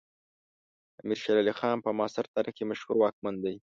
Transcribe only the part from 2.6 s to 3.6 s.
یو مشهور واکمن دی.